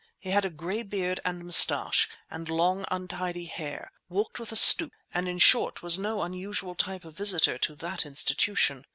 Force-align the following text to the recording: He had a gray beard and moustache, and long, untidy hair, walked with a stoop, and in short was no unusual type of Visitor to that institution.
He 0.17 0.31
had 0.31 0.45
a 0.45 0.49
gray 0.49 0.81
beard 0.81 1.19
and 1.23 1.45
moustache, 1.45 2.09
and 2.31 2.49
long, 2.49 2.85
untidy 2.89 3.45
hair, 3.45 3.91
walked 4.09 4.39
with 4.39 4.51
a 4.51 4.55
stoop, 4.55 4.91
and 5.13 5.29
in 5.29 5.37
short 5.37 5.83
was 5.83 5.99
no 5.99 6.23
unusual 6.23 6.73
type 6.73 7.05
of 7.05 7.13
Visitor 7.15 7.59
to 7.59 7.75
that 7.75 8.03
institution. 8.03 8.83